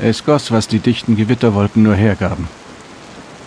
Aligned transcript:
Es 0.00 0.24
goss, 0.24 0.50
was 0.50 0.66
die 0.66 0.80
dichten 0.80 1.16
Gewitterwolken 1.16 1.82
nur 1.82 1.94
hergaben. 1.94 2.48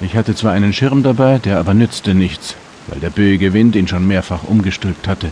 Ich 0.00 0.16
hatte 0.16 0.34
zwar 0.34 0.52
einen 0.52 0.72
Schirm 0.72 1.04
dabei, 1.04 1.38
der 1.38 1.58
aber 1.58 1.72
nützte 1.72 2.14
nichts, 2.14 2.56
weil 2.88 2.98
der 2.98 3.10
böige 3.10 3.52
Wind 3.52 3.76
ihn 3.76 3.86
schon 3.86 4.08
mehrfach 4.08 4.42
umgestülpt 4.42 5.06
hatte. 5.06 5.30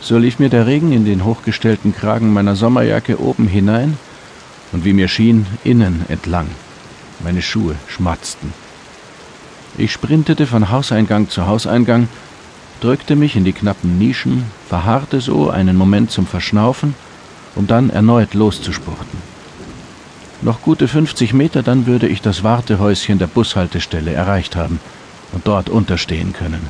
So 0.00 0.16
lief 0.16 0.38
mir 0.38 0.48
der 0.48 0.66
Regen 0.66 0.92
in 0.92 1.04
den 1.04 1.24
hochgestellten 1.24 1.94
Kragen 1.94 2.32
meiner 2.32 2.56
Sommerjacke 2.56 3.20
oben 3.20 3.46
hinein 3.46 3.98
und 4.72 4.86
wie 4.86 4.94
mir 4.94 5.08
schien, 5.08 5.46
innen 5.62 6.06
entlang. 6.08 6.48
Meine 7.20 7.42
Schuhe 7.42 7.76
schmatzten. 7.86 8.52
Ich 9.76 9.92
sprintete 9.92 10.46
von 10.46 10.70
Hauseingang 10.70 11.28
zu 11.28 11.46
Hauseingang, 11.46 12.08
drückte 12.80 13.14
mich 13.14 13.36
in 13.36 13.44
die 13.44 13.52
knappen 13.52 13.98
Nischen, 13.98 14.44
verharrte 14.68 15.20
so 15.20 15.50
einen 15.50 15.76
Moment 15.76 16.10
zum 16.10 16.26
Verschnaufen, 16.26 16.94
um 17.54 17.66
dann 17.66 17.90
erneut 17.90 18.34
loszuspurten. 18.34 19.21
Noch 20.42 20.60
gute 20.60 20.88
50 20.88 21.34
Meter, 21.34 21.62
dann 21.62 21.86
würde 21.86 22.08
ich 22.08 22.20
das 22.20 22.42
Wartehäuschen 22.42 23.20
der 23.20 23.28
Bushaltestelle 23.28 24.12
erreicht 24.12 24.56
haben 24.56 24.80
und 25.30 25.46
dort 25.46 25.70
unterstehen 25.70 26.32
können. 26.32 26.68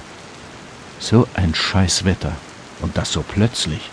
So 0.99 1.27
ein 1.33 1.55
Scheißwetter 1.55 2.33
und 2.83 2.99
das 2.99 3.13
so 3.13 3.25
plötzlich. 3.27 3.92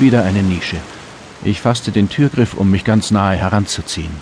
Wieder 0.00 0.24
eine 0.24 0.42
Nische. 0.42 0.78
Ich 1.44 1.60
fasste 1.60 1.92
den 1.92 2.08
Türgriff, 2.08 2.54
um 2.54 2.70
mich 2.70 2.84
ganz 2.84 3.10
nahe 3.10 3.36
heranzuziehen. 3.36 4.14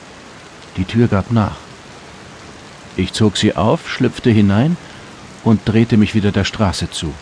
Die 0.77 0.85
Tür 0.85 1.07
gab 1.07 1.31
nach. 1.31 1.55
Ich 2.97 3.13
zog 3.13 3.37
sie 3.37 3.55
auf, 3.55 3.89
schlüpfte 3.89 4.29
hinein 4.29 4.77
und 5.45 5.61
drehte 5.67 5.97
mich 5.97 6.17
wieder 6.17 6.33
der 6.33 6.43
Straße 6.43 6.91
zu. 6.91 7.15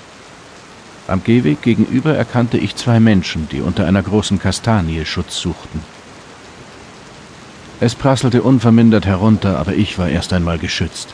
Am 1.06 1.22
Gehweg 1.22 1.60
gegenüber 1.60 2.16
erkannte 2.16 2.56
ich 2.56 2.76
zwei 2.76 2.98
Menschen, 2.98 3.46
die 3.50 3.60
unter 3.60 3.86
einer 3.86 4.02
großen 4.02 4.38
Kastanie 4.38 5.04
Schutz 5.04 5.36
suchten. 5.36 5.82
Es 7.78 7.94
prasselte 7.94 8.42
unvermindert 8.42 9.04
herunter, 9.04 9.58
aber 9.58 9.74
ich 9.74 9.98
war 9.98 10.08
erst 10.08 10.32
einmal 10.32 10.56
geschützt. 10.58 11.08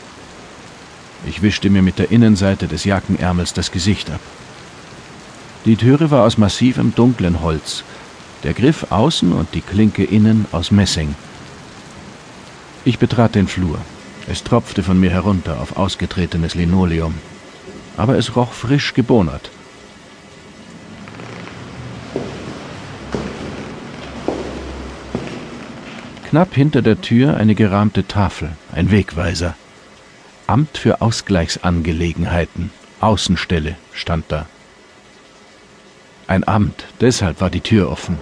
Ich 1.27 1.41
wischte 1.41 1.69
mir 1.69 1.81
mit 1.81 1.99
der 1.99 2.09
Innenseite 2.09 2.69
des 2.69 2.85
Jackenärmels 2.85 3.51
das 3.51 3.69
Gesicht 3.73 4.09
ab. 4.11 4.21
Die 5.65 5.77
Türe 5.77 6.11
war 6.11 6.23
aus 6.23 6.37
massivem 6.37 6.93
dunklen 6.93 7.41
Holz, 7.41 7.83
der 8.43 8.53
Griff 8.53 8.87
außen 8.89 9.31
und 9.31 9.53
die 9.53 9.61
Klinke 9.61 10.03
innen 10.03 10.45
aus 10.51 10.71
Messing. 10.71 11.15
Ich 12.83 12.99
betrat 12.99 13.35
den 13.35 13.47
Flur. 13.47 13.77
Es 14.27 14.43
tropfte 14.43 14.83
von 14.83 14.99
mir 14.99 15.09
herunter 15.09 15.61
auf 15.61 15.77
ausgetretenes 15.77 16.55
Linoleum. 16.55 17.13
Aber 17.95 18.17
es 18.17 18.35
roch 18.35 18.51
frisch 18.51 18.93
gebonert. 18.93 19.51
Knapp 26.29 26.55
hinter 26.55 26.81
der 26.81 26.99
Tür 26.99 27.37
eine 27.37 27.53
gerahmte 27.53 28.07
Tafel, 28.07 28.49
ein 28.73 28.91
Wegweiser. 28.91 29.55
Amt 30.47 30.77
für 30.77 31.01
Ausgleichsangelegenheiten, 31.01 32.71
Außenstelle 32.99 33.75
stand 33.93 34.25
da. 34.29 34.47
Ein 36.27 36.47
Amt, 36.47 36.85
deshalb 37.01 37.41
war 37.41 37.49
die 37.49 37.61
Tür 37.61 37.91
offen. 37.91 38.17